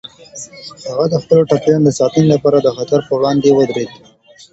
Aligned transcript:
هغه 0.89 1.05
د 1.09 1.15
خپلو 1.23 1.41
ټپيانو 1.49 1.85
د 1.85 1.89
ساتنې 1.99 2.27
لپاره 2.33 2.57
د 2.61 2.67
خطر 2.77 2.99
په 3.07 3.13
وړاندې 3.17 3.49
ودرید. 3.57 3.91